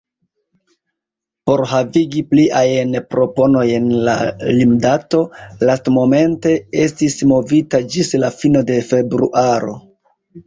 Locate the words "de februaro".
8.71-9.77